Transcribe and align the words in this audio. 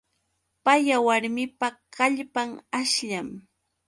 Paya 0.63 0.97
warmipa 1.07 1.67
kallpan 1.95 2.49
ashllam. 2.79 3.29